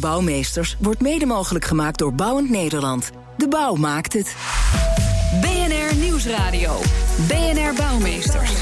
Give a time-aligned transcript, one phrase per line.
[0.00, 3.10] Bouwmeesters wordt mede mogelijk gemaakt door Bouwend Nederland.
[3.36, 4.36] De bouw maakt het.
[5.40, 6.80] BNR Nieuwsradio.
[7.28, 8.52] BNR Bouwmeesters.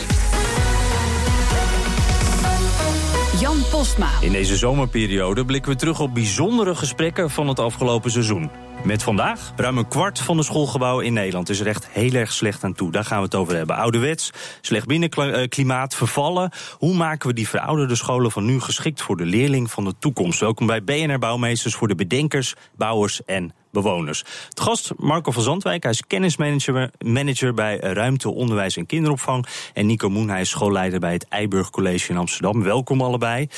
[3.41, 4.09] Jan Postma.
[4.20, 8.51] In deze zomerperiode blikken we terug op bijzondere gesprekken van het afgelopen seizoen.
[8.85, 12.33] Met vandaag, ruim een kwart van de schoolgebouwen in Nederland is er echt heel erg
[12.33, 12.91] slecht aan toe.
[12.91, 13.77] Daar gaan we het over hebben.
[13.77, 14.30] Ouderwets,
[14.61, 16.51] slecht binnenklimaat, vervallen.
[16.79, 20.41] Hoe maken we die verouderde scholen van nu geschikt voor de leerling van de toekomst?
[20.41, 24.25] Welkom bij BNR Bouwmeesters voor de bedenkers, bouwers en bewoners.
[24.49, 29.46] Het gast Marco van Zandwijk, hij is kennismanager manager bij Ruimte, Onderwijs en Kinderopvang.
[29.73, 32.63] En Nico Moen, hij is schoolleider bij het Eiburg College in Amsterdam.
[32.63, 33.49] Welkom allebei.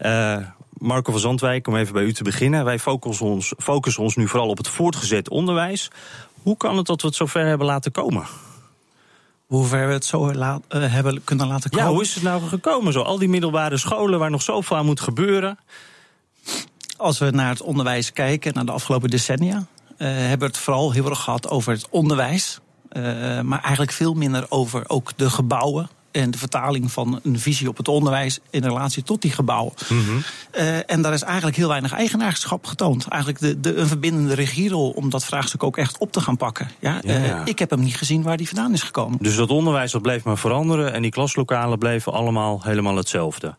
[0.00, 0.36] Uh,
[0.78, 2.64] Marco van Zandwijk, om even bij u te beginnen.
[2.64, 5.90] Wij focussen ons, focussen ons nu vooral op het voortgezet onderwijs.
[6.42, 8.24] Hoe kan het dat we het zover hebben laten komen?
[9.46, 11.86] Hoe ver we het zo uh, hebben kunnen laten komen?
[11.86, 13.02] Ja, hoe is het nou gekomen zo?
[13.02, 15.58] Al die middelbare scholen waar nog zoveel aan moet gebeuren.
[16.96, 19.64] Als we naar het onderwijs kijken, naar de afgelopen decennia, uh,
[19.98, 22.58] hebben we het vooral heel erg gehad over het onderwijs.
[22.92, 25.88] Uh, maar eigenlijk veel minder over ook de gebouwen,
[26.22, 29.72] en de vertaling van een visie op het onderwijs in relatie tot die gebouwen.
[29.88, 30.22] Mm -hmm.
[30.56, 33.08] uh, en daar is eigenlijk heel weinig eigenaarschap getoond.
[33.08, 36.70] Eigenlijk de, de, een verbindende regierol om dat vraagstuk ook echt op te gaan pakken.
[36.78, 37.40] Ja, ja, ja.
[37.40, 39.18] Uh, ik heb hem niet gezien waar die vandaan is gekomen.
[39.20, 43.54] Dus dat onderwijs dat bleef maar veranderen en die klaslokalen bleven allemaal helemaal hetzelfde.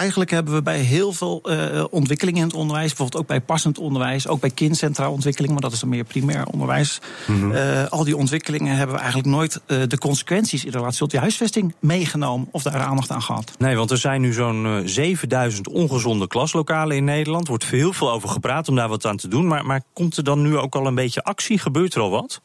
[0.00, 3.78] Eigenlijk hebben we bij heel veel uh, ontwikkelingen in het onderwijs, bijvoorbeeld ook bij passend
[3.78, 7.00] onderwijs, ook bij kindcentraal ontwikkeling, maar dat is dan meer primair onderwijs.
[7.26, 7.52] Mm -hmm.
[7.52, 11.20] uh, al die ontwikkelingen hebben we eigenlijk nooit uh, de consequenties in relatie tot die
[11.20, 13.52] huisvesting meegenomen of daar aandacht aan gehad.
[13.58, 17.42] Nee, want er zijn nu zo'n 7000 ongezonde klaslokalen in Nederland.
[17.42, 19.46] Er wordt heel veel over gepraat om daar wat aan te doen.
[19.46, 21.58] Maar, maar komt er dan nu ook al een beetje actie?
[21.58, 22.40] Gebeurt er al wat?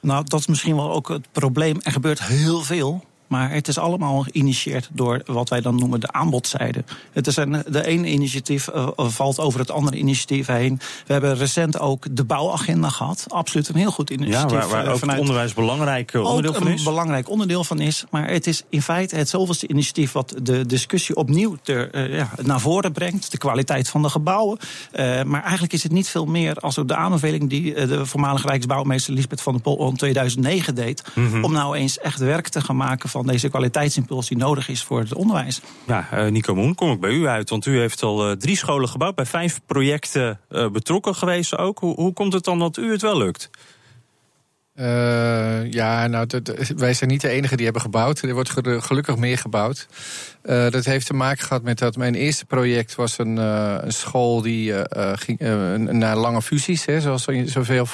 [0.00, 1.78] Nou, dat is misschien wel ook het probleem.
[1.82, 3.04] Er gebeurt heel veel.
[3.30, 6.84] Maar het is allemaal geïnitieerd door wat wij dan noemen de aanbodzijde.
[7.12, 10.80] Het is een, de ene initiatief uh, valt over het andere initiatief heen.
[11.06, 13.24] We hebben recent ook de bouwagenda gehad.
[13.28, 14.50] Absoluut een heel goed initiatief.
[14.50, 16.78] Ja, waar, waar ook vanuit het onderwijs belangrijk onderdeel van is.
[16.78, 18.04] een belangrijk onderdeel van is.
[18.10, 22.30] Maar het is in feite het zoveelste initiatief wat de discussie opnieuw ter, uh, ja,
[22.42, 23.30] naar voren brengt.
[23.30, 24.58] De kwaliteit van de gebouwen.
[24.92, 29.14] Uh, maar eigenlijk is het niet veel meer als de aanbeveling die de voormalige Rijksbouwmeester
[29.14, 31.02] Lisbeth van der Pol in 2009 deed.
[31.14, 31.44] Mm -hmm.
[31.44, 35.00] Om nou eens echt werk te gaan maken van deze kwaliteitsimpuls die nodig is voor
[35.00, 35.60] het onderwijs.
[35.86, 37.50] Ja, uh, Nico Moen, kom ik bij u uit.
[37.50, 41.78] Want u heeft al uh, drie scholen gebouwd, bij vijf projecten uh, betrokken geweest ook.
[41.78, 43.50] Hoe, hoe komt het dan dat u het wel lukt?
[44.74, 46.26] Uh, ja, nou,
[46.76, 48.22] wij zijn niet de enige die hebben gebouwd.
[48.22, 48.50] Er wordt
[48.84, 49.86] gelukkig meer gebouwd.
[50.44, 53.92] Uh, dat heeft te maken gehad met dat mijn eerste project was een, uh, een
[53.92, 54.74] school die
[55.14, 55.38] ging
[55.90, 57.86] naar lange fusies, hè, zoals zoveel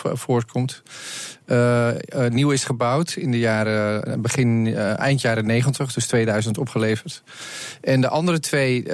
[1.47, 2.33] voorkomt.
[2.33, 7.23] nieuw is gebouwd in de jaren, begin, eind jaren 90, dus 2000 opgeleverd.
[7.81, 8.85] En de andere twee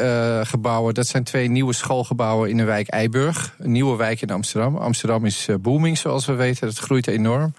[0.42, 3.54] gebouwen, dat zijn twee nieuwe schoolgebouwen in de wijk Eiburg.
[3.58, 4.76] Een nieuwe wijk in Amsterdam.
[4.76, 6.66] Amsterdam is booming, zoals we weten.
[6.66, 7.54] Dat groeit enorm.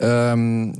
[0.00, 0.74] Um,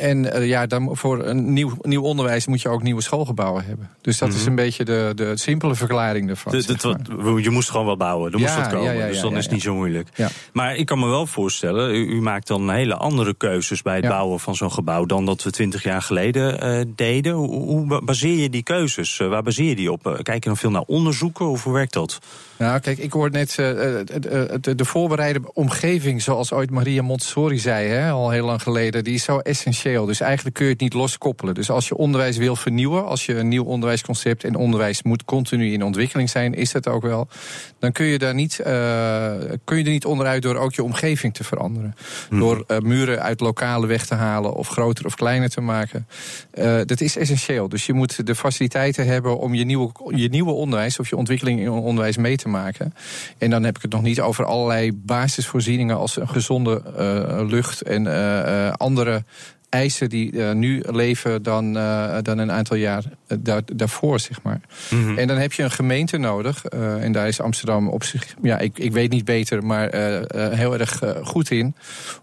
[0.00, 3.90] en uh, ja, dan voor een nieuw, nieuw onderwijs moet je ook nieuwe schoolgebouwen hebben.
[4.00, 4.42] Dus dat mm -hmm.
[4.42, 6.52] is een beetje de, de simpele verklaring ervan.
[6.52, 8.94] De, de, wat, je moest gewoon wel bouwen, er ja, moest wat komen.
[8.94, 10.08] Ja, ja, dus dan is het niet zo moeilijk.
[10.52, 14.08] Maar ik kan me wel voorstellen, u, u, maakt dan hele andere keuzes bij het
[14.08, 17.32] bouwen van zo'n gebouw dan dat we twintig jaar geleden uh, deden.
[17.32, 19.18] Hoe, hoe, baseer je die keuzes?
[19.18, 20.20] Uh, waar baseer je die op?
[20.22, 22.18] Kijk je dan veel naar onderzoeken of hoe werkt dat?
[22.56, 24.04] Nou, kijk, ik hoor net de,
[24.60, 29.14] de, de voorbereide omgeving, zoals ooit Maria Montessori zei, hè, al heel lang geleden, die
[29.14, 30.06] is zo essentieel.
[30.06, 31.54] Dus eigenlijk kun je het niet loskoppelen.
[31.54, 35.72] Dus als je onderwijs wil vernieuwen, als je een nieuw onderwijsconcept en onderwijs moet continu
[35.72, 37.28] in ontwikkeling zijn, is dat ook wel.
[37.78, 38.66] Dan kun je daar niet, uh,
[39.64, 41.94] kun je er niet onderuit door ook je omgeving te veranderen.
[42.28, 42.38] Hmm.
[42.38, 46.06] Door uh, muren uit lokalen weg te halen of groter of kleiner te maken.
[46.54, 47.68] Uh, dat is essentieel.
[47.68, 51.60] Dus je moet de faciliteiten hebben om je nieuwe, je nieuwe onderwijs of je ontwikkeling
[51.60, 52.94] in onderwijs mee te maken.
[53.38, 56.82] En dan heb ik het nog niet over allerlei basisvoorzieningen als een gezonde
[57.48, 58.06] lucht en
[58.76, 59.24] andere
[59.72, 63.04] eisen die uh, nu leven dan, uh, dan een aantal jaar
[63.38, 64.60] daar, daarvoor, zeg maar.
[64.90, 65.18] Mm -hmm.
[65.18, 66.64] En dan heb je een gemeente nodig.
[66.64, 69.96] En daar is Amsterdam op zich, ja, ik, ik weet niet beter, maar
[70.34, 71.74] heel erg goed in.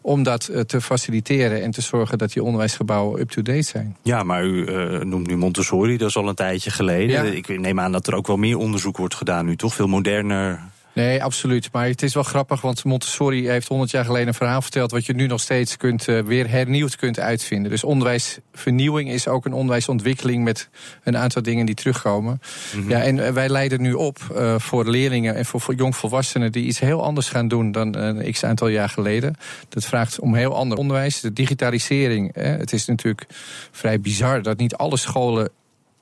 [0.02, 3.96] Om dat te faciliteren en te zorgen dat die onderwijsgebouwen up-to-date zijn.
[4.02, 4.66] Ja, maar u
[5.06, 7.26] noemt nu Montessori, dat is al een tijdje geleden.
[7.26, 7.32] Ja.
[7.32, 9.74] Ik neem aan dat er ook wel meer onderzoek wordt gedaan nu, toch?
[9.74, 10.60] Veel moderner.
[11.00, 11.72] Nee, absoluut.
[11.72, 14.92] Maar het is wel grappig, want Montessori heeft 100 jaar geleden een verhaal verteld.
[14.92, 17.72] wat je nu nog steeds kunt, uh, weer hernieuwd kunt uitvinden.
[17.72, 20.70] Dus onderwijsvernieuwing is ook een onderwijsontwikkeling met
[21.04, 22.42] een aantal dingen die terugkomen.
[22.76, 22.90] Mhm.
[22.90, 26.80] ja, en wij leiden nu op uh, voor leerlingen en voor, voor jongvolwassenen die iets
[26.80, 29.36] heel anders gaan doen dan een x aantal jaar geleden.
[29.70, 31.20] Dat vraagt om heel ander onderwijs.
[31.20, 32.32] De digitalisering.
[32.34, 33.28] Hè, het is natuurlijk
[33.72, 35.50] vrij bizar dat niet alle scholen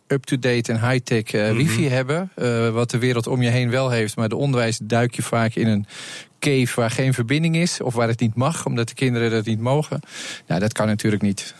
[0.07, 2.31] up-to-date en high-tech uh, wifi hebben.
[2.35, 4.15] Uh, wat de wereld om je heen wel heeft.
[4.15, 5.85] Maar de onderwijs duik je vaak in een
[6.39, 7.81] cave waar geen verbinding is.
[7.81, 9.99] Of waar het niet mag, omdat de kinderen dat niet mogen.
[10.45, 11.55] Ja, dat kan natuurlijk niet.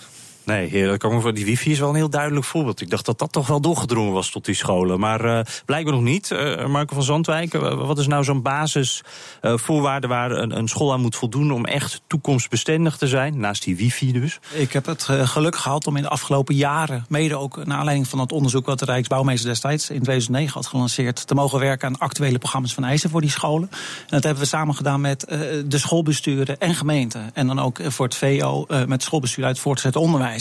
[0.48, 2.82] Nee, dat kan voor die wifi is wel een heel duidelijk voorbeeld.
[2.82, 5.00] Ik dacht dat dat toch wel doorgedrongen was tot die scholen.
[5.00, 6.32] Maar uh, blijkbaar nog niet.
[6.32, 11.16] Uh, Marco van Zandwijk, wat is nou zo'n basisvoorwaarde waar een, een, school aan moet
[11.16, 13.40] voldoen om echt toekomstbestendig te zijn?
[13.40, 14.40] Naast die wifi dus.
[14.54, 18.20] Ik heb het geluk gehad om in de afgelopen jaren, mede ook naar aanleiding van
[18.20, 22.38] het onderzoek wat de Rijksbouwmeester destijds in 2009 had gelanceerd, te mogen werken aan actuele
[22.38, 23.70] programma's van eisen voor die scholen.
[23.72, 25.20] En dat hebben we samen gedaan met
[25.66, 27.30] de schoolbesturen en gemeenten.
[27.34, 30.37] En dan ook voor het VO met schoolbestuur uit voortgezet onderwijs.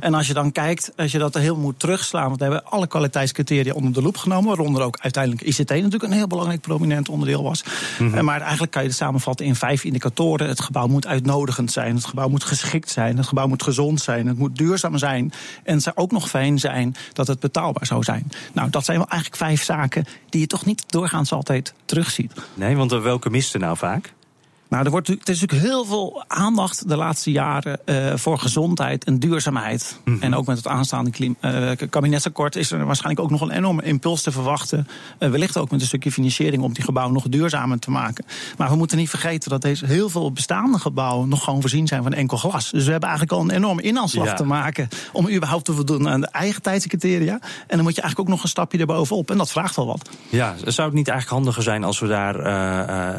[0.00, 2.86] En als je dan kijkt, als je dat heel moet terugslaan, want we hebben alle
[2.86, 7.42] kwaliteitscriteria onder de loep genomen, waaronder ook uiteindelijk ICT natuurlijk een heel belangrijk prominent onderdeel
[7.42, 7.64] was.
[7.98, 8.24] Mhm.
[8.24, 10.48] Maar eigenlijk kan je het samenvatten in vijf indicatoren.
[10.48, 14.26] Het gebouw moet uitnodigend zijn, het gebouw moet geschikt zijn, het gebouw moet gezond zijn,
[14.26, 15.32] het moet duurzaam zijn
[15.64, 18.30] en het zou ook nog fijn zijn dat het betaalbaar zou zijn.
[18.52, 22.32] Nou, dat zijn wel eigenlijk vijf zaken die je toch niet doorgaans altijd terugziet.
[22.54, 24.12] Nee, want welke miste nou vaak?
[24.72, 29.04] Nou, er, wordt, er is natuurlijk heel veel aandacht de laatste jaren uh, voor gezondheid
[29.04, 30.00] en duurzaamheid.
[30.04, 30.22] Mm -hmm.
[30.22, 34.22] En ook met het aanstaande uh, kabinetsakkoord is er waarschijnlijk ook nog een enorme impuls
[34.22, 34.88] te verwachten.
[35.18, 38.24] Uh, wellicht ook met een stukje financiering om die gebouwen nog duurzamer te maken.
[38.56, 42.02] Maar we moeten niet vergeten dat deze heel veel bestaande gebouwen nog gewoon voorzien zijn
[42.02, 42.70] van enkel glas.
[42.70, 44.34] Dus we hebben eigenlijk al een enorme inhaalslag ja.
[44.34, 47.38] te maken om überhaupt te voldoen aan de eigen tijdscriteria.
[47.66, 49.30] En dan moet je eigenlijk ook nog een stapje erbovenop.
[49.30, 50.08] En dat vraagt wel wat.
[50.28, 52.34] Ja, zou het niet eigenlijk handiger zijn als we daar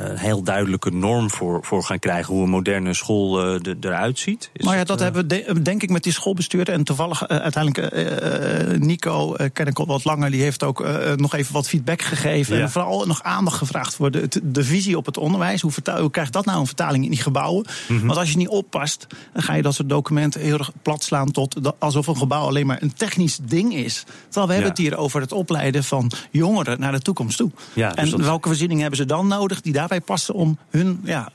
[0.09, 3.77] een heel duidelijke norm voor voor, voor gaan krijgen hoe een moderne school uh, de,
[3.79, 4.49] eruit ziet?
[4.53, 5.03] Is nou ja, dat, uh...
[5.03, 6.73] hebben we denk ik met die schoolbestuurder.
[6.73, 10.85] En toevallig uh, uiteindelijk Nico, ken ik al wat langer, die heeft ook
[11.15, 12.55] nog even wat feedback gegeven.
[12.55, 12.61] Ja.
[12.61, 15.61] En vooral nog aandacht gevraagd voor de, de visie op het onderwijs.
[15.61, 17.65] Hoe, vertaal, hoe krijgt dat nou een vertaling in die gebouwen?
[17.87, 18.07] Mm -hmm.
[18.07, 21.31] Want als je niet oppast, dan ga je dat soort documenten heel erg plat slaan
[21.31, 24.03] tot alsof een gebouw alleen maar een technisch ding is.
[24.03, 24.59] Terwijl we ja.
[24.59, 27.51] hebben het hier over het opleiden van jongeren naar de toekomst toe.
[27.73, 28.19] Ja, dus en dat...
[28.19, 31.31] welke voorzieningen hebben ze dan nodig die daarbij passen om hun ja,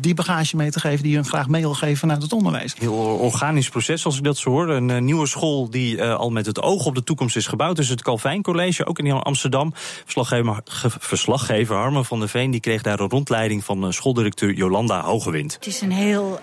[0.00, 2.74] die bagage mee te geven die hun graag mee wil geven vanuit het onderwijs.
[2.78, 4.68] Heel organisch proces, als ik dat zo hoor.
[4.68, 7.76] Een uh, nieuwe school die uh, al met het oog op de toekomst is gebouwd.
[7.76, 9.72] Dus het Calvijn College, ook in Amsterdam.
[9.74, 10.62] Verslaggever,
[10.98, 15.54] verslaggever Harmen van der Veen die kreeg daar een rondleiding van schooldirecteur Jolanda Hogewind.
[15.54, 16.40] Het is een heel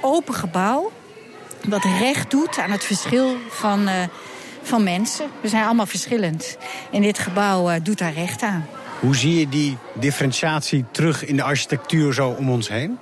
[0.00, 0.92] open gebouw.
[1.68, 3.88] Wat recht doet aan het verschil van,
[4.62, 5.26] van mensen.
[5.40, 6.56] We zijn allemaal verschillend.
[6.92, 8.66] En dit gebouw doet daar recht aan.
[9.02, 12.98] Hoe zie je die differentiatie terug in de architectuur zo om ons heen?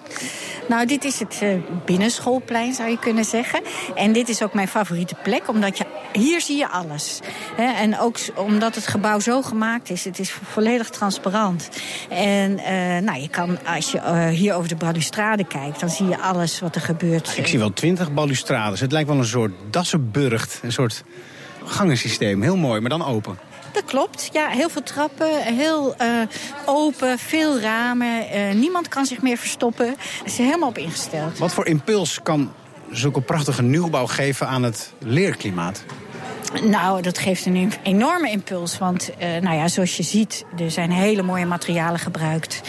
[0.69, 1.55] Nou, dit is het uh,
[1.85, 3.61] binnenschoolplein, zou je kunnen zeggen.
[3.95, 7.21] En dit is ook mijn favoriete plek, omdat je hier zie je alles.
[7.57, 11.69] He, en ook omdat het gebouw zo gemaakt is, het is volledig transparant.
[12.09, 12.67] En uh,
[12.99, 16.61] nou, je kan, als je uh, hier over de balustrade kijkt, dan zie je alles
[16.61, 17.35] wat er gebeurt.
[17.37, 18.81] Ik zie wel twintig balustrades.
[18.81, 21.05] Het lijkt wel een soort dassenburgt, een soort
[21.65, 22.43] gangensysteem.
[22.43, 23.50] Heel mooi, maar dan open.
[23.73, 24.29] Dat klopt.
[24.33, 26.23] Ja, heel veel trappen, heel uh,
[26.65, 28.25] open, veel ramen.
[28.35, 29.87] Uh, niemand kan zich meer verstoppen.
[29.87, 31.39] Er is helemaal op ingesteld.
[31.39, 32.53] Wat voor impuls kan
[32.91, 35.85] zulke prachtige nieuwbouw geven aan het leerklimaat?
[36.63, 38.79] Nou, dat geeft een enorme impuls.
[38.79, 42.61] Want uh, nou ja, zoals je ziet, er zijn hele mooie materialen gebruikt.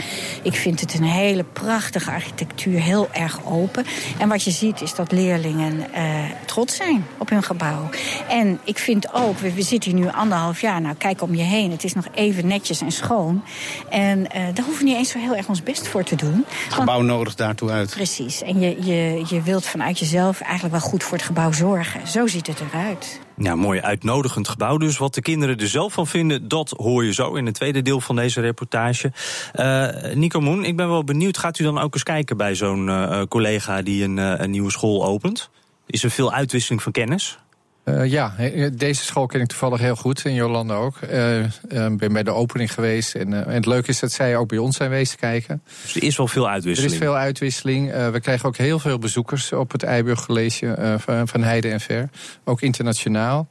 [0.41, 3.85] Ik vind het een hele prachtige architectuur, heel erg open.
[4.17, 7.89] En wat je ziet is dat leerlingen uh, trots zijn op hun gebouw.
[8.29, 11.43] En ik vind ook, we, we, zitten hier nu anderhalf jaar, nou kijk om je
[11.43, 11.71] heen.
[11.71, 13.43] Het is nog even netjes en schoon.
[13.89, 16.45] En uh, daar hoeven we niet eens zo heel erg ons best voor te doen.
[16.63, 17.89] Het gebouw want, nodig daartoe uit.
[17.89, 18.41] Precies.
[18.41, 22.07] En je, je, je wilt vanuit jezelf eigenlijk wel goed voor het gebouw zorgen.
[22.07, 23.19] Zo ziet het eruit.
[23.43, 24.97] Ja, mooi uitnodigend gebouw dus.
[24.97, 28.01] Wat de kinderen er zelf van vinden, dat hoor je zo in het tweede deel
[28.01, 29.11] van deze reportage.
[29.55, 31.37] Uh, Nico Moen, ik ben wel benieuwd.
[31.37, 35.05] Gaat u dan ook eens kijken bij zo'n uh, collega die een, een nieuwe school
[35.05, 35.49] opent?
[35.85, 37.37] Is er veel uitwisseling van kennis?
[37.85, 38.33] Uh, ja,
[38.73, 40.97] deze school ken ik toevallig heel goed en Jolanda ook.
[41.01, 43.15] Ik uh, ben bij de opening geweest.
[43.15, 45.61] En, uh, en, het leuke is dat zij ook bij ons zijn geweest kijken.
[45.81, 46.93] Dus er is wel veel uitwisseling?
[46.93, 47.91] Er is veel uitwisseling.
[48.11, 52.09] we krijgen ook heel veel bezoekers op het Eiburg College van, van Heide en Ver.
[52.43, 53.47] Ook internationaal.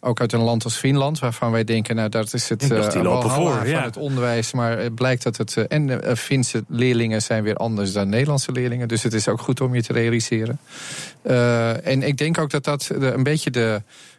[0.00, 2.68] Ook uit een land als Finland, waarvan wij denken, nou dat is het uh,
[3.20, 3.74] voor, ja.
[3.74, 4.52] van het onderwijs.
[4.52, 5.56] Maar het blijkt dat het.
[5.56, 8.88] En Finse leerlingen zijn weer anders dan Nederlandse leerlingen.
[8.88, 10.58] Dus het is ook goed om je te realiseren.
[11.84, 13.73] en ik denk ook dat dat een beetje de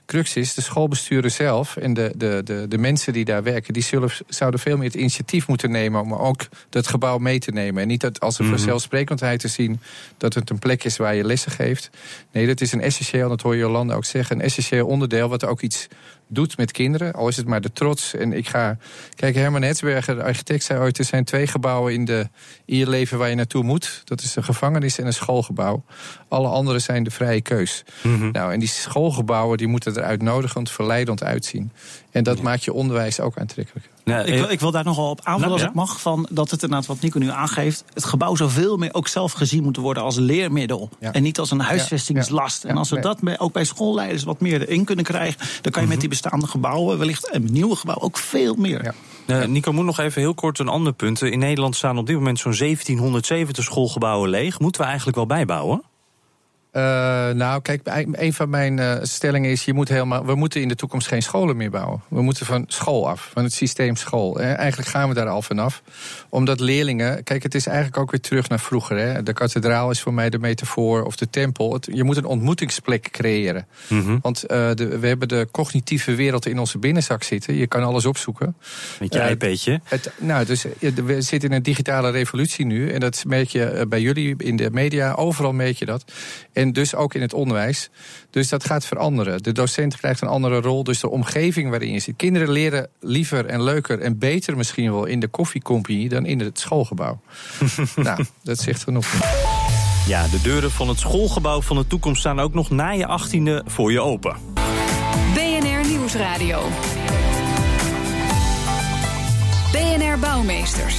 [0.06, 3.84] crux is, de schoolbesturen zelf en de, de, de, de mensen die daar werken, die
[3.84, 7.82] zullen, zouden veel meer het initiatief moeten nemen om ook dat gebouw mee te nemen.
[7.82, 8.56] En niet dat als een Mhm.
[8.56, 9.80] vanzelfsprekendheid te zien
[10.18, 11.90] dat het een plek is waar je lessen geeft.
[12.32, 15.46] Nee, dat is een essentieel, dat hoor je Jolanda ook zeggen, een essentieel onderdeel wat
[15.46, 15.88] ook iets
[16.28, 17.14] doet met kinderen.
[17.14, 18.14] Al is het maar de trots.
[18.14, 18.78] En ik ga.
[19.16, 22.30] Kijk, Herman Hetsberger, de architect, zei ooit: er zijn twee gebouwen in, de,
[22.66, 24.02] in je leven waar je naartoe moet.
[24.04, 25.84] Dat is een gevangenis en een schoolgebouw.
[26.28, 27.84] Alle andere zijn de vrije keus.
[28.04, 28.32] Mhm.
[28.32, 31.72] Nou, en die schoolgebouwen die moeten er uitnodigend, verleidend uitzien.
[32.12, 33.90] En dat maakt je onderwijs ook aantrekkelijk.
[34.06, 35.68] Ja, Ik wil, ik wil daar nogal op aanvullen Nou, als ja.
[35.68, 36.02] ik mag.
[36.02, 37.84] Van dat het inderdaad wat Nico nu aangeeft.
[37.94, 40.90] Het gebouw zoveel meer ook zelf gezien moet worden als leermiddel.
[41.00, 41.12] Ja.
[41.14, 42.64] En niet als een huisvestingslast.
[42.64, 43.04] Ja, En als we nee.
[43.04, 45.40] dat bij- ook bij schoolleiders wat meer erin kunnen krijgen.
[45.62, 48.84] Dan kan je met die bestaande gebouwen wellicht een nieuwe gebouw ook veel meer.
[48.84, 48.94] Ja.
[49.42, 51.22] Eh, Nico, moet nog even heel kort een ander punt.
[51.22, 54.60] In Nederland staan op dit moment zo'n 1770 schoolgebouwen leeg.
[54.60, 55.82] Moeten we eigenlijk wel bijbouwen?
[56.76, 56.82] Eh,
[57.30, 60.76] nou, kijk, een van mijn eh, stellingen is: je moet helemaal, we moeten in de
[60.76, 62.02] toekomst geen scholen meer bouwen.
[62.08, 64.40] We moeten van school af, van het systeem school.
[64.40, 65.82] Eh, eigenlijk gaan we daar al vanaf.
[66.30, 68.98] Omdat leerlingen, kijk, het is eigenlijk ook weer terug naar vroeger.
[68.98, 69.24] Hè.
[69.24, 71.74] De kathedraal is voor mij de metafoor, of de tempel.
[71.74, 73.68] Het- je moet een ontmoetingsplek creëren.
[73.88, 74.18] Mhm.
[74.22, 77.56] Want de, we hebben de cognitieve wereld in onze binnenzak zitten.
[77.56, 78.56] Je kan alles opzoeken.
[79.00, 79.80] Met je iPadje.
[79.84, 82.92] Het, nou, dus we zitten in een digitale revolutie nu.
[82.92, 85.14] En dat merk je bij jullie in de media.
[85.14, 86.04] Overal merk je dat.
[86.54, 87.90] En dus ook in het onderwijs.
[88.30, 89.44] Dus dat gaat veranderen.
[89.44, 90.84] De docent krijgt een andere rol.
[90.84, 92.16] Dus de omgeving waarin je zit.
[92.16, 96.60] Kinderen leren liever en leuker en beter misschien wel in de koffiecompagnie dan in het
[96.60, 97.20] schoolgebouw.
[97.96, 99.06] nou, dat zegt genoeg.
[100.08, 103.64] Ja, de deuren van het schoolgebouw van de toekomst staan ook nog na je achttiende
[103.66, 104.36] voor je open.
[105.34, 106.62] BNR Nieuwsradio.
[109.72, 110.98] BNR Bouwmeesters.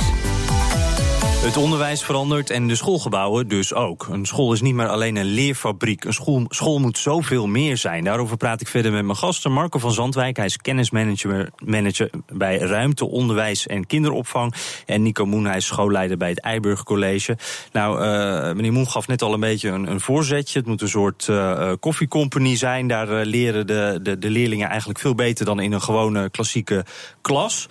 [1.36, 4.06] Het onderwijs verandert en de schoolgebouwen dus ook.
[4.10, 6.04] Een school is niet meer alleen een leerfabriek.
[6.04, 8.04] Een school, school moet zoveel meer zijn.
[8.04, 9.52] Daarover praat ik verder met mijn gasten.
[9.52, 14.54] Marco van Zandwijk, hij is kennismanager manager bij ruimte, onderwijs en kinderopvang.
[14.86, 17.36] En Nico Moen, hij is schoolleider bij het Eiburg College.
[17.72, 20.58] Nou, eh, meneer Moen gaf net al een beetje een, een voorzetje.
[20.58, 22.88] Het moet een soort eh koffiecompany zijn.
[22.88, 26.84] Daar leren de, de, de leerlingen eigenlijk veel beter dan in een gewone klassieke
[27.20, 27.68] klas.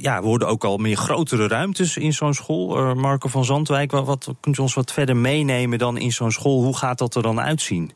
[0.00, 2.59] Ja, we worden ook al meer grotere ruimtes in zo'n school.
[2.68, 6.32] Eh, Marco van Zandwijk, wat, wat kunt u ons wat verder meenemen dan in zo'n
[6.32, 6.62] school?
[6.62, 7.92] Hoe gaat dat er dan uitzien?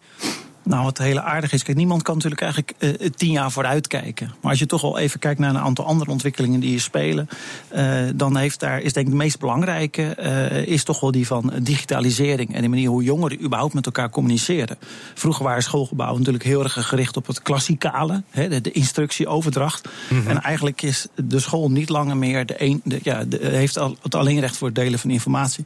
[0.64, 4.35] Nou, wat hele aardig is, kijk, niemand kan natuurlijk eigenlijk eh, tien jaar vooruit kijken.
[4.40, 7.28] Maar als je toch wel even kijkt naar een aantal andere ontwikkelingen die hier spelen,
[7.68, 11.26] eh, dan heeft daar, is denk ik de meest belangrijke, eh, is toch wel die
[11.26, 14.78] van digitalisering en de manier hoe jongeren überhaupt met elkaar communiceren.
[15.14, 19.88] Vroeger waren schoolgebouwen natuurlijk heel erg gericht op het klassikale, hè, de, de instructieoverdracht.
[20.26, 23.97] En eigenlijk is de school niet langer meer de een, de, ja, de, heeft al,
[24.02, 25.64] het alleenrecht voor het delen van informatie.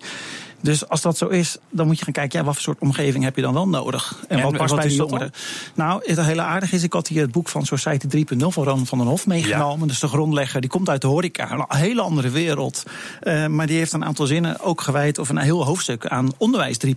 [0.61, 3.25] Dus als dat zo is, dan moet je gaan kijken, ja, wat voor soort omgeving
[3.25, 4.25] heb je dan wel nodig?
[4.29, 5.33] En, En wat past wat bij de dat jongeren?
[5.75, 8.87] Nou, het hele aardig is, ik had hier het boek van Society 3.0 van Ron
[8.87, 9.89] van den Hof meegenomen.
[9.89, 12.83] Dus de grondlegger, die komt uit de horeca, een hele andere wereld.
[13.21, 16.77] Eh, maar die heeft een aantal zinnen ook gewijd, of een heel hoofdstuk aan onderwijs
[16.87, 16.93] 3.0.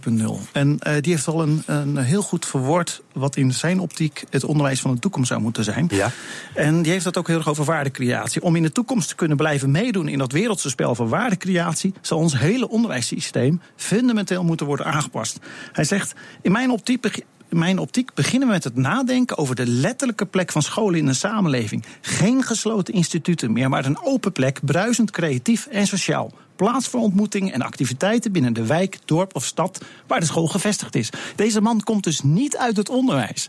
[0.51, 4.43] En eh, die heeft al een, een heel goed verwoord wat in zijn optiek het
[4.43, 5.87] onderwijs van de toekomst zou moeten zijn.
[5.91, 6.11] Ja.
[6.53, 8.41] En die heeft het ook heel erg over waardecreatie.
[8.41, 12.17] Om in de toekomst te kunnen blijven meedoen in dat wereldse spel van waardecreatie, zal
[12.17, 15.39] ons hele onderwijssysteem fundamenteel moeten worden aangepast.
[15.71, 17.23] Hij zegt: In mijn optiek.
[17.49, 21.07] in mijn optiek beginnen we met het nadenken over de letterlijke plek van scholen in
[21.07, 21.85] een samenleving.
[22.01, 26.31] Geen gesloten instituten meer, maar een open plek, bruisend creatief en sociaal.
[26.55, 30.95] Plaats voor ontmoetingen en activiteiten binnen de wijk, dorp of stad waar de school gevestigd
[30.95, 31.09] is.
[31.35, 33.47] Deze man komt dus niet uit het onderwijs.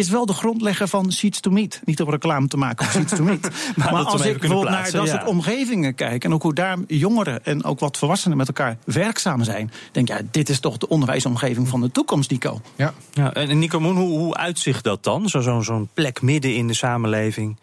[0.00, 1.80] Is wel de grondlegger van Seeds to Meet.
[1.84, 3.50] Niet om reclame te maken voor Seeds to Meet.
[3.76, 5.10] maar als ik bijvoorbeeld naar dat ja.
[5.12, 6.24] soort omgevingen kijk.
[6.24, 9.72] en ook hoe daar jongeren en ook wat volwassenen met elkaar werkzaam zijn.
[9.92, 12.60] denk ja, dit is toch de onderwijsomgeving van de toekomst, Nico.
[12.76, 12.94] Ja.
[13.12, 15.28] Ja, en Nico Moen, hoe, hoe uitzicht dat dan?
[15.28, 17.56] Zo- Zo'n zo'n plek midden in de samenleving.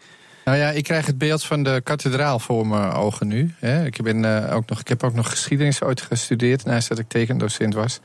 [0.48, 3.54] Nou ja, ik krijg het beeld van de kathedraal voor mijn ogen nu.
[3.58, 3.84] hè.
[3.84, 7.08] Ik, ben, eh, ook nog, ik heb ook nog geschiedenis ooit gestudeerd, naast dat ik
[7.08, 8.00] tekendocent was.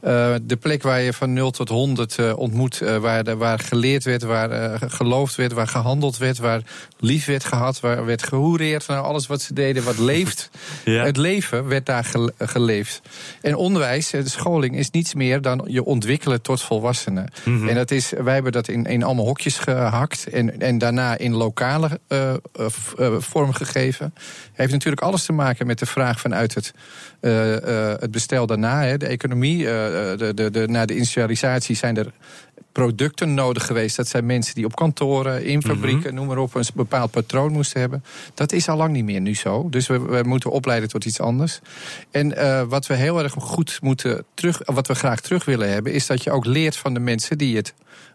[0.00, 4.04] Eh, de plek waar je van 0 tot 100 eh, ontmoet, waar, de- waar geleerd
[4.04, 6.62] werd, waar geloofd werd, waar gehandeld werd, waar
[6.98, 8.86] lief werd gehad, waar werd gehoereerd.
[8.86, 10.50] Nou, alles wat ze deden, wat leeft.
[10.84, 11.04] Ja.
[11.04, 13.00] Het leven werd daar gele- geleefd.
[13.40, 17.30] En onderwijs, de scholing, is niets meer dan je ontwikkelen tot volwassenen.
[17.44, 17.68] Mhm.
[17.68, 21.34] En dat is, wij hebben dat in, in allemaal hokjes gehakt en, en daarna in
[21.34, 24.14] lokale eh, eh, v- eh, vorm gegeven.
[24.52, 26.72] Heeft natuurlijk alles te maken met de vraag vanuit het,
[27.20, 27.56] eh,
[27.92, 28.82] eh, het bestel daarna.
[28.82, 28.96] Hè.
[28.96, 32.12] De economie, eh, de, de, de, na de industrialisatie zijn er
[32.72, 33.96] producten nodig geweest.
[33.96, 37.80] Dat zijn mensen die op kantoren, in fabrieken, noem maar op, een bepaald patroon moesten
[37.80, 38.04] hebben.
[38.34, 39.68] Dat is al lang niet meer nu zo.
[39.70, 41.60] Dus we, we moeten opleiden tot iets anders.
[42.10, 45.92] En uh, wat we heel erg goed moeten terug, wat we graag terug willen hebben,
[45.92, 47.74] is dat je ook leert van de mensen die het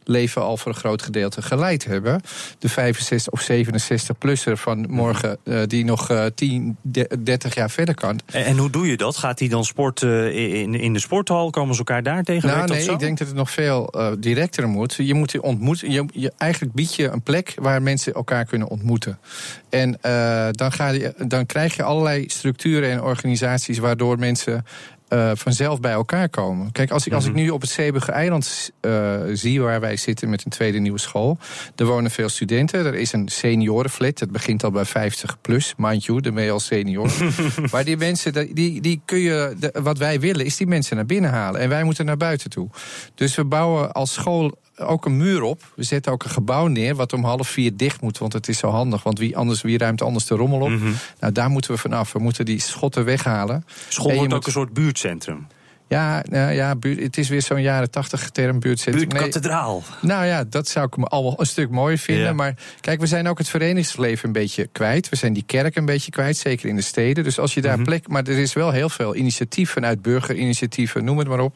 [0.10, 2.22] leven al voor een groot gedeelte geleid hebben.
[2.60, 6.78] De 65 of 67-plusser van morgen, uh, die nog uh, 10,
[7.20, 8.20] 30 jaar verder kan.
[8.26, 9.18] En, en, hoe doe je dat?
[9.18, 11.50] Gaat hij dan sporten in, in de sporthal?
[11.50, 12.50] Komen ze elkaar daar tegen?
[12.50, 14.94] Nou, nee, ik denk dat het nog veel directer moet.
[14.94, 15.92] Je moet je ontmoeten.
[15.92, 19.20] Je, je, eigenlijk bied je een plek waar mensen elkaar kunnen ontmoeten.
[19.70, 19.98] En
[20.52, 24.66] dan, ga je, dan krijg je allerlei structuren en organisaties waardoor mensen
[25.10, 26.72] uh, vanzelf bij elkaar komen.
[26.72, 27.42] Kijk, als ik, als ik mhm.
[27.42, 31.38] nu op het Zeeburger eiland uh, zie waar wij zitten met een tweede nieuwe school.
[31.76, 32.86] Er wonen veel studenten.
[32.86, 34.18] Er is een seniorenflat.
[34.18, 35.74] Dat begint al bij 50 plus.
[35.78, 37.12] Mind you, de ben al senior.
[37.72, 39.56] maar die mensen, die, die kun je.
[39.60, 41.62] De, wat wij willen, is die mensen naar binnen halen.
[41.62, 42.70] En wij moeten naar buiten toe.
[43.16, 45.62] Dus we bouwen als school ook een muur op.
[45.76, 48.18] We zetten ook een gebouw neer wat om half vier dicht moet.
[48.18, 49.04] Want het is zo handig.
[49.04, 50.70] Want wie, anders, wie ruimt anders de rommel op?
[50.70, 50.92] Mhm.
[51.20, 52.12] Nou, daar moeten we vanaf.
[52.14, 53.66] We moeten die schotten weghalen.
[53.88, 55.48] School wordt ook een soort buurtcentrum.
[55.90, 59.10] Ja, nou ja, het is weer zo'n jaren tachtig term buurtcentrum.
[59.10, 59.84] Buurtkathedraal.
[60.02, 62.36] Nee, nou ja, dat zou ik me al een stuk mooier vinden.
[62.36, 65.10] Maar kijk, we zijn ook het verenigingsleven een beetje kwijt.
[65.10, 67.24] We zijn die kerk een beetje kwijt, zeker in de steden.
[67.24, 68.08] Dus als je daar mm plek...
[68.08, 71.56] Maar er is wel heel veel initiatief vanuit burgerinitiatieven, noem het maar op.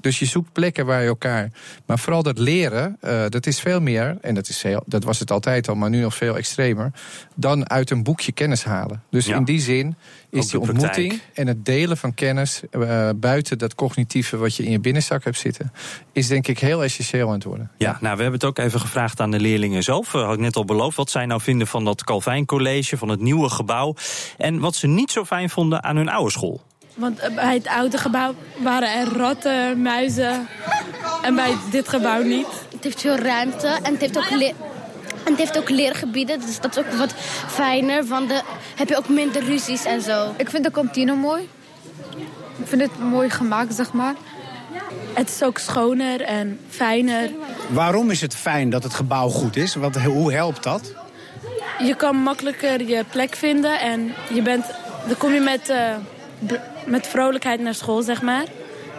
[0.00, 1.50] Dus je zoekt plekken waar je elkaar.
[1.86, 5.18] Maar vooral dat leren, uh, dat is veel meer, en dat, is heel, dat was
[5.18, 6.92] het altijd al, maar nu nog veel extremer,
[7.34, 9.02] dan uit een boekje kennis halen.
[9.10, 9.96] Dus in die zin
[10.30, 14.70] is die ontmoeting en het delen van kennis uh, buiten dat cognitieve wat je in
[14.70, 15.72] je binnenzak hebt zitten,
[16.12, 17.70] is denk ik heel essentieel aan het worden.
[17.78, 20.14] Ja, nou, we hebben het ook even gevraagd aan de leerlingen zelf.
[20.14, 23.08] Uh, had ik net al beloofd wat zij nou vinden van dat Calvijn College, van
[23.08, 23.94] het nieuwe gebouw.
[24.36, 26.62] En wat ze niet zo fijn vonden aan hun oude school.
[26.94, 30.48] Want bij het oude gebouw waren er ratten, muizen.
[31.22, 32.46] En bij dit gebouw niet.
[32.72, 34.54] Het heeft veel ruimte en het heeft ook leer...
[35.24, 37.14] En het heeft ook leergebieden, dus dat is ook wat
[37.46, 38.06] fijner.
[38.06, 38.42] Want de,
[38.76, 40.34] heb je ook minder ruzies en zo.
[40.36, 41.48] Ik vind de kantine mooi.
[42.56, 44.14] Ik vind het mooi gemaakt, zeg maar.
[45.12, 47.30] Het is ook schoner en fijner.
[47.68, 49.74] Waarom is het fijn dat het gebouw goed is?
[49.74, 50.94] Wat, hoe helpt dat?
[51.78, 54.64] Je kan makkelijker je plek vinden en je bent,
[55.06, 55.68] dan kom je met...
[55.70, 55.94] Uh,
[56.86, 58.44] met vrolijkheid naar school, zeg maar.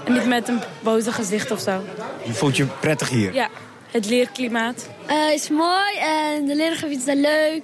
[0.06, 1.84] En niet met een boze gezicht of zo.
[2.24, 3.34] Je voelt je prettig hier?
[3.34, 3.50] Ja,
[3.92, 4.88] het leerklimaat.
[5.06, 7.64] Het uh, is mooi en de leergebieden zijn leuk.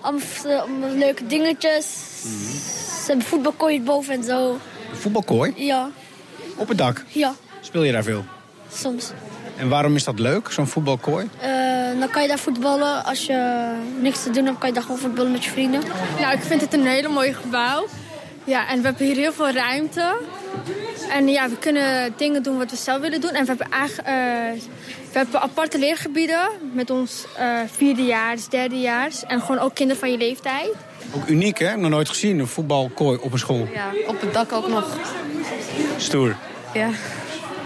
[0.00, 1.86] Allemaal, allemaal leuke dingetjes.
[2.24, 2.60] Mm -hmm.
[3.02, 4.50] Ze hebben voetbalkooi boven en zo.
[4.52, 5.52] Een voetbalkooi?
[5.56, 5.90] Ja.
[6.56, 7.04] Op het dak?
[7.08, 7.34] Ja.
[7.60, 8.24] Speel je daar veel?
[8.72, 9.10] Soms.
[9.56, 11.28] En waarom is dat leuk, zo'n voetbalkooi?
[11.42, 13.04] Uh, dan kan je daar voetballen.
[13.04, 15.80] Als je niks te doen hebt, kan je daar gewoon voetballen met je vrienden.
[16.20, 17.86] Nou, ik vind het een hele mooi gebouw.
[18.44, 20.16] Ja, en we hebben hier heel veel ruimte.
[21.10, 23.30] En ja, we kunnen dingen doen wat we zelf willen doen.
[23.30, 24.62] En we hebben, uh,
[25.12, 29.24] we hebben aparte leergebieden met ons uh, vierdejaars, derdejaars.
[29.24, 30.70] En gewoon ook kinderen van je leeftijd.
[31.16, 31.76] Ook uniek, hè?
[31.76, 33.68] Nog nooit gezien, een voetbalkooi op een school.
[33.74, 34.96] Ja, op het dak ook nog.
[35.96, 36.36] Stoer.
[36.72, 36.88] Ja.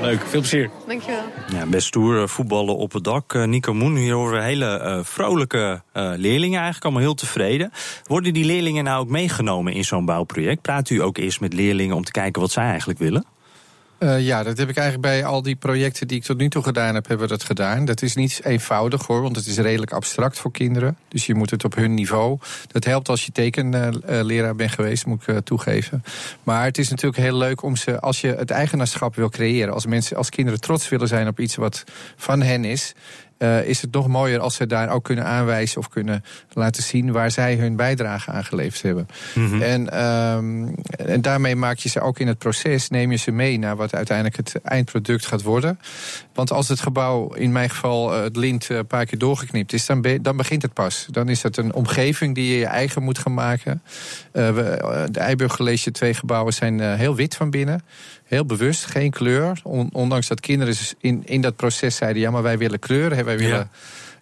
[0.01, 0.71] Leuk, veel plezier.
[0.87, 1.25] Dankjewel.
[1.53, 3.35] Ja, best stoer eh, voetballen op het dak.
[3.35, 7.71] Uh, Nico Moen, hier horen we hele uh, vrolijke uh, leerlingen, eigenlijk allemaal heel tevreden.
[8.05, 10.63] Worden die leerlingen nou ook meegenomen in zo'n bouwproject?
[10.63, 13.25] Praat u ook eerst met leerlingen om te kijken wat zij eigenlijk willen?
[13.99, 16.63] Uh, ja, dat heb ik eigenlijk bij al die projecten die ik tot nu toe
[16.63, 17.85] gedaan heb, hebben we dat gedaan.
[17.85, 20.97] Dat is niet eenvoudig hoor, want het is redelijk abstract voor kinderen.
[21.09, 22.39] Dus je moet het op hun niveau.
[22.67, 26.05] Dat helpt als je tekenleraar bent geweest, moet ik uh, toegeven.
[26.43, 29.87] Maar het is natuurlijk heel leuk om ze, als je het eigenaarschap wil creëren, als
[29.87, 31.85] mensen, als kinderen trots willen zijn op iets wat
[32.17, 32.95] van hen is,
[33.39, 37.13] uh, is het nog mooier als ze daar ook kunnen aanwijzen of kunnen laten zien
[37.13, 39.09] waar zij hun bijdrage aan geleverd hebben.
[39.35, 39.63] Mm -hmm.
[39.63, 43.59] en, um, en daarmee maak je ze ook in het proces, neem je ze mee
[43.59, 45.79] naar wat uiteindelijk het eindproduct gaat worden.
[46.35, 49.87] Want als het gebouw, in mijn geval uh, het lint, een paar keer doorgeknipt is,
[49.87, 51.07] dan, be dan begint het pas.
[51.11, 53.83] Dan is het een omgeving die je je eigen moet gaan maken.
[54.33, 57.83] Uh, we, de Eiburg College, twee gebouwen zijn heel wit van binnen.
[58.27, 59.61] Heel bewust, geen kleur.
[59.93, 63.57] ondanks dat kinderen in, in dat proces zeiden: ja, maar wij willen kleuren, wij willen.
[63.57, 63.69] Ja.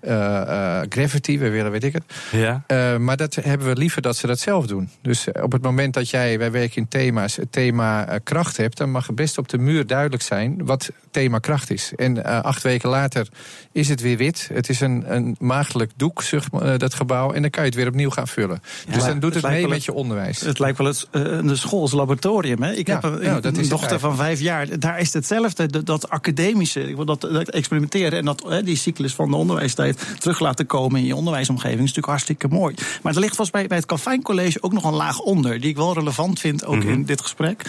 [0.07, 2.03] Uh, uh, gravity, we willen weet ik het.
[2.31, 2.65] Ja.
[2.69, 4.89] Uh, maar dat hebben we liever dat ze dat zelf doen.
[5.03, 8.91] Dus op het moment dat jij, wij werken in thema's, het thema kracht hebt, dan
[8.91, 11.93] mag het best op de muur duidelijk zijn wat thema kracht is.
[11.97, 13.29] En acht weken later
[13.73, 14.51] is het weer wit.
[14.53, 17.33] Het is een, een maagdelijk doek, zeg, dat gebouw.
[17.33, 18.63] En dan kan je het weer opnieuw gaan vullen.
[18.87, 20.41] Ja, dus dan doet het, het mee met je onderwijs.
[20.41, 21.07] Het lijkt wel het,
[21.47, 22.63] de school als laboratorium.
[22.63, 22.73] Hè?
[22.73, 24.79] Ik ja, heb een, ja, dat een dochter van vijf jaar.
[24.79, 29.37] Daar is hetzelfde, dat, dat academische, dat, dat experimenteren en dat, die cyclus van de
[29.37, 31.73] onderwijstijd terug laten komen in je onderwijsomgeving.
[31.75, 32.75] is natuurlijk hartstikke mooi.
[33.03, 35.71] Maar er ligt volgens mij bij het Calvijn College ook nog een laag onder, die
[35.71, 36.89] ik wel relevant vind, ook Mhm.
[36.89, 37.63] in dit gesprek.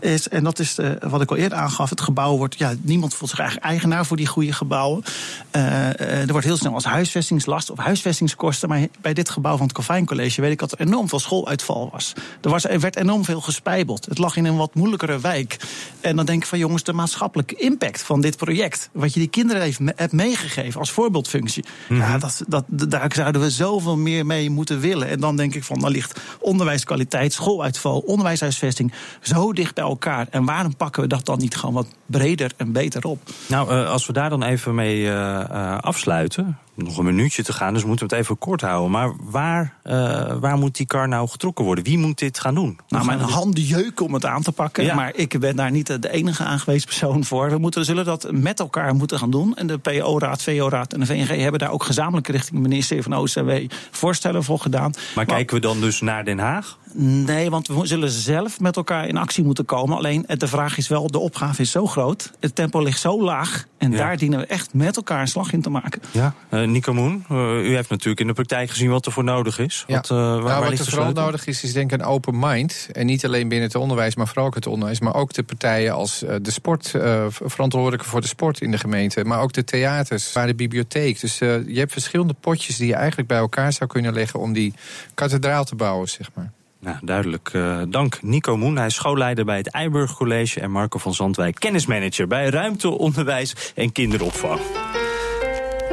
[0.00, 1.90] Is, en dat is eh, wat ik al eerder aangaf.
[1.90, 5.02] Het gebouw wordt, ja, niemand voelt zich eigenlijk eigenaar voor die goede gebouwen.
[5.50, 8.68] Eh, eh, er wordt heel snel als huisvestingslast of huisvestingskosten.
[8.68, 11.88] Maar bij dit gebouw van het Calvijn College weet ik dat er enorm veel schooluitval
[11.92, 12.12] was.
[12.40, 14.04] Er, was, er werd enorm veel gespijbeld.
[14.06, 15.56] Het lag in een wat moeilijkere wijk.
[16.00, 18.88] En dan denk ik van jongens, de maatschappelijke impact van dit project.
[18.92, 21.64] Wat je die kinderen heeft, hebt meegegeven als voorbeeldfunctie.
[21.88, 25.08] Ja, dat, dat, daar zouden we zoveel meer mee moeten willen.
[25.08, 30.26] En dan denk ik van, dan ligt onderwijskwaliteit, schooluitval, onderwijshuisvesting zo dicht bij elkaar.
[30.30, 33.18] En waarom pakken we dat dan niet gewoon wat breder en beter op?
[33.46, 36.58] Nou, eh, als we daar dan even mee eh, eh, afsluiten.
[36.84, 38.90] Nog een minuutje te gaan, dus we moeten het even kort houden.
[38.90, 41.84] Maar waar, eh, waar moet die kar nou getrokken worden?
[41.84, 42.78] Wie moet dit gaan doen?
[42.88, 44.84] Nou, mijn we dit- handen jeuken om het aan te pakken.
[44.84, 44.94] Ja.
[44.94, 47.50] Maar ik ben daar niet de enige aangewezen persoon voor.
[47.50, 49.56] We moeten, zullen dat met elkaar moeten gaan doen.
[49.56, 53.16] En de PO-raad, VO-raad en de VNG hebben daar ook gezamenlijk richting de ministerie van
[53.16, 53.50] OCW
[53.90, 54.92] voorstellen voor gedaan.
[55.14, 56.78] Maar kijken we dan dus naar Den Haag?
[56.94, 59.96] Nee, want we zullen zelf met elkaar in actie moeten komen.
[59.96, 62.30] Alleen eh, de vraag is wel, de opgave is zo groot.
[62.40, 63.66] Het tempo ligt zo laag.
[63.78, 63.96] En Ja.
[63.96, 66.02] daar dienen we echt met elkaar een slag in te maken.
[66.10, 66.34] Ja.
[66.48, 69.58] Eh, Nico Moen, eh, u heeft natuurlijk in de praktijk gezien wat er voor nodig
[69.58, 69.84] is.
[69.86, 69.94] Ja.
[69.94, 71.24] Wat, eh, waar, nou, waar wat ligt er vooral sleutel?
[71.24, 72.88] nodig is, is denk ik een open mind.
[72.92, 75.00] En niet alleen binnen het onderwijs, maar vooral ook het onderwijs.
[75.00, 79.24] Maar ook de partijen als de sport, eh, verantwoordelijke voor de sport in de gemeente.
[79.24, 81.20] Maar ook de theaters, waar de bibliotheek.
[81.20, 84.40] Dus je hebt verschillende potjes die je eigenlijk bij elkaar zou kunnen leggen...
[84.40, 84.74] om die
[85.14, 86.52] kathedraal te bouwen, zeg maar.
[86.80, 87.50] Nou, duidelijk.
[87.52, 88.76] Eh, dank Nico Moen.
[88.76, 90.60] Hij is schoolleider bij het Eiburg College.
[90.60, 94.60] En Marco van Zandwijk, kennismanager bij ruimte, onderwijs en kinderopvang.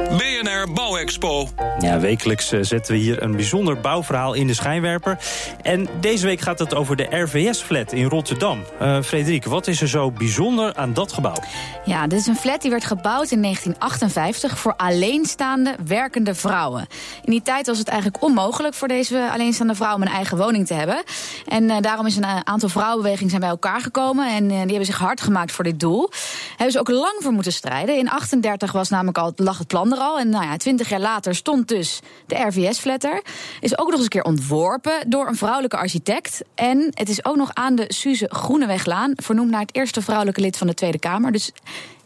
[0.08, 1.48] BNR Bouwexpo.
[1.78, 5.18] Ja, wekelijks eh, zetten we hier een bijzonder bouwverhaal in de schijnwerper.
[5.62, 8.62] En deze week gaat het over de RVS-flat in Rotterdam.
[8.78, 11.34] Eh Frederik, wat is er zo bijzonder aan dat gebouw?
[11.84, 16.86] Ja, dit is een flat die werd gebouwd in 1958 voor alleenstaande werkende vrouwen.
[17.24, 20.74] In die tijd was het eigenlijk onmogelijk voor deze alleenstaande vrouwen een eigen woning te
[20.74, 21.02] hebben.
[21.46, 24.86] En eh, daarom is een aantal vrouwenbewegingen zijn bij elkaar gekomen en eh, die hebben
[24.86, 26.10] zich hard gemaakt voor dit doel.
[26.48, 27.98] Hebben ze ook lang voor moeten strijden.
[27.98, 31.68] In 38 was namelijk al, lag het plan En nou ja, 20 jaar later stond
[31.68, 33.22] dus de RVS-flat er.
[33.60, 36.42] Is ook nog eens een keer ontworpen door een vrouwelijke architect.
[36.54, 40.56] En het is ook nog aan de Suze Groeneweglaan, vernoemd naar het eerste vrouwelijke lid
[40.56, 41.32] van de Tweede Kamer.
[41.32, 41.52] Dus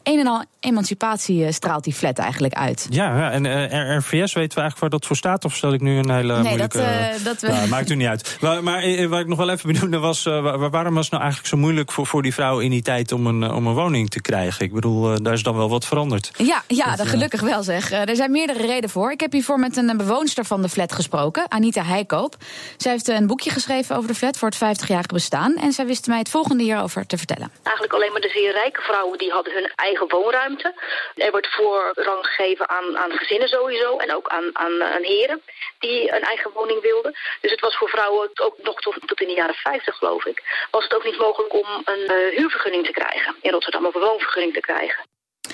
[0.02, 2.86] een en al emancipatie eh, straalt die flat eigenlijk uit.
[2.90, 5.44] Ja, ja, en eh, RVS, weten we eigenlijk waar dat voor staat?
[5.44, 6.76] Of stel ik nu een hele Nee, moeilijke...
[6.78, 8.36] dat, eh, dat we- Nou, maakt u niet uit.
[8.40, 10.26] Maar, maar waar ik nog wel even benoemde was...
[10.26, 12.82] eh, waar- waarom was het nou eigenlijk zo moeilijk voor, voor die vrouw in die
[12.82, 13.12] tijd...
[13.12, 14.64] om een, om een woning te krijgen?
[14.64, 16.30] Ik bedoel, daar is dan wel wat veranderd.
[16.36, 17.92] Ja, ja Dat, dat gelukkig wel zeg.
[17.92, 19.10] Er zijn meerdere redenen voor.
[19.12, 22.36] Ik heb hiervoor met een bewoonster van de flat gesproken, Anita Heikoop.
[22.76, 25.54] Zij heeft een boekje geschreven over de flat voor het 50-jarige bestaan.
[25.56, 27.50] En zij wist mij het volgende hierover te vertellen.
[27.62, 30.74] Eigenlijk alleen maar de zeer rijke vrouwen die hadden hun eigen woonruimte.
[31.14, 35.42] Er wordt voorrang gegeven aan, aan gezinnen sowieso en ook aan, aan, aan heren
[35.78, 37.14] die een eigen woning wilden.
[37.40, 40.66] Dus het was voor vrouwen ook nog tot, tot in de jaren 50 geloof ik,
[40.70, 44.00] was het ook niet mogelijk om een eh, huurvergunning te krijgen in Rotterdam of een
[44.00, 45.04] woonvergunning te krijgen.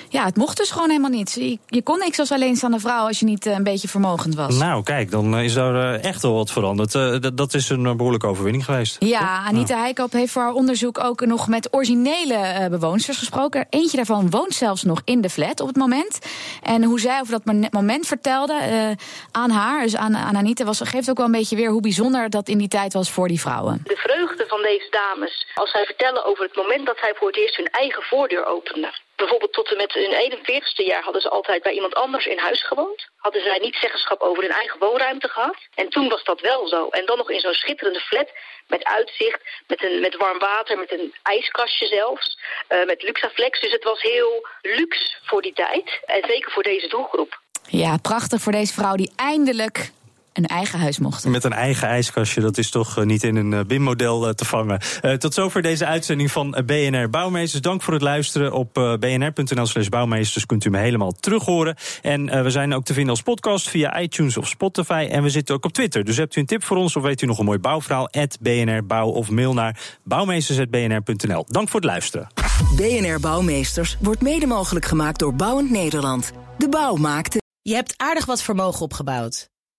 [0.09, 1.59] Ja, het mocht dus gewoon helemaal niet.
[1.67, 4.55] Je, kon niks als alleenstaande vrouw als je niet eh, een beetje vermogend was.
[4.59, 6.93] Nou, kijk, dan eh, is daar eh, echt wel wat veranderd.
[7.37, 8.97] Dat- is een eh, behoorlijke overwinning geweest.
[8.99, 13.67] Ja, Anita Heikoop heeft voor haar onderzoek ook nog met originele bewoonsters gesproken.
[13.71, 16.19] Eentje daarvan woont zelfs nog in de flat op het moment.
[16.63, 18.91] En hoe zij over dat mo- moment vertelde eh,
[19.31, 22.31] aan haar, dus aan, aan Anita, was, geeft ook wel een beetje weer hoe bijzonder
[22.31, 23.81] dat in die tijd was voor die vrouwen.
[23.85, 27.37] De vreugde van deze dames als zij vertellen over het moment dat zij voor het
[27.37, 28.91] eerst hun eigen voordeur openden.
[29.21, 32.63] Bijvoorbeeld tot en met hun 41ste jaar hadden ze altijd bij iemand anders in huis
[32.67, 33.09] gewoond.
[33.17, 35.57] Hadden zij niet zeggenschap over hun eigen woonruimte gehad.
[35.75, 36.89] En toen was dat wel zo.
[36.89, 38.31] En dan nog in zo'n schitterende flat
[38.67, 42.39] met uitzicht, met, een, met warm water, met een ijskastje zelfs.
[42.69, 43.61] eh, met Luxaflex.
[43.61, 46.01] Dus het was heel luxe voor die tijd.
[46.05, 47.41] En zeker voor deze doelgroep.
[47.67, 49.91] Ja, prachtig voor deze vrouw die eindelijk
[50.39, 51.25] een eigen huis mocht.
[51.25, 54.45] Met een eigen ijskastje, dat is toch eh, niet in een eh, BIM-model eh, te
[54.45, 54.81] vangen.
[55.01, 57.63] Eh, tot zover deze uitzending van BNR Bouwmeesters.
[57.63, 58.53] Dank voor het luisteren.
[58.53, 61.77] Op bnr.nl slash bouwmeesters kunt u me helemaal terug horen.
[62.03, 65.09] En eh, we zijn ook te vinden als podcast via iTunes of Spotify.
[65.11, 66.05] En we zitten ook op Twitter.
[66.05, 68.09] Dus hebt u een tip voor ons of weet u nog een mooi bouwverhaal?
[68.41, 71.45] BNR Bouw of mail naar bouwmeesters.bnr.nl.
[71.49, 72.29] Dank voor het luisteren.
[72.77, 76.33] BNR Bouwmeesters wordt mede mogelijk gemaakt door Bouwend Nederland.
[76.59, 77.41] De bouw maakte.
[77.63, 79.49] Je hebt aardig wat vermogen opgebouwd.